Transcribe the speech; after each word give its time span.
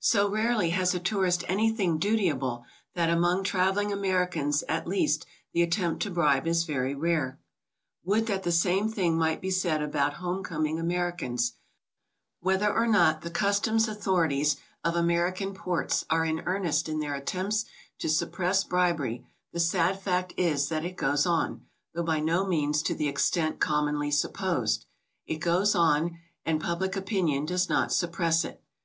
So 0.00 0.28
rarely 0.28 0.70
has 0.70 0.96
a 0.96 0.98
tourist 0.98 1.44
anything 1.46 1.98
dutiable, 2.00 2.64
that 2.96 3.08
among 3.08 3.44
traveling 3.44 3.92
Americans, 3.92 4.64
at 4.68 4.88
least, 4.88 5.26
the 5.52 5.62
at 5.62 5.70
tempt 5.70 6.02
to 6.02 6.10
bribe 6.10 6.44
is 6.48 6.64
very 6.64 6.92
rare. 6.92 7.38
Would 8.02 8.26
that 8.26 8.42
the 8.42 8.50
same 8.50 8.88
thing 8.88 9.16
might 9.16 9.40
be 9.40 9.52
said 9.52 9.80
about 9.80 10.14
home 10.14 10.42
coming 10.42 10.80
Americans! 10.80 11.52
Whether 12.40 12.74
or 12.74 12.88
not 12.88 13.20
the 13.20 13.30
customs 13.30 13.86
authorities 13.86 14.56
of 14.82 14.96
American 14.96 15.54
ports 15.54 16.04
are 16.10 16.24
in 16.24 16.40
earnest 16.46 16.88
in 16.88 16.98
their 16.98 17.14
attempts 17.14 17.64
to 18.00 18.08
sup 18.08 18.32
press 18.32 18.64
bribery, 18.64 19.24
the 19.52 19.60
sad 19.60 20.00
fact 20.02 20.34
is 20.36 20.68
that 20.68 20.84
it 20.84 20.96
goes 20.96 21.26
on, 21.26 21.64
though 21.94 22.02
by 22.02 22.18
no 22.18 22.44
means 22.44 22.82
to 22.82 22.94
the 22.96 23.06
extent 23.06 23.60
commonly 23.60 24.10
supposed. 24.10 24.86
It 25.28 25.36
goes 25.36 25.76
on 25.76 26.18
and 26.44 26.60
public 26.60 26.96
opinion 26.96 27.46
does 27.46 27.68
not 27.68 27.92
suppress 27.92 28.44
it. 28.44 28.60